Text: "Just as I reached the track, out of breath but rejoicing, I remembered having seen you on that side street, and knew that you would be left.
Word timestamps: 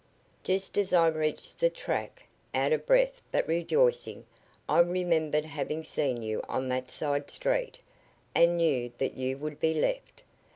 "Just 0.43 0.79
as 0.79 0.93
I 0.93 1.09
reached 1.09 1.59
the 1.59 1.69
track, 1.69 2.23
out 2.55 2.73
of 2.73 2.87
breath 2.87 3.21
but 3.31 3.47
rejoicing, 3.47 4.25
I 4.67 4.79
remembered 4.79 5.45
having 5.45 5.83
seen 5.83 6.23
you 6.23 6.41
on 6.49 6.69
that 6.69 6.89
side 6.89 7.29
street, 7.29 7.77
and 8.33 8.57
knew 8.57 8.91
that 8.97 9.13
you 9.15 9.37
would 9.37 9.59
be 9.59 9.75
left. 9.75 10.23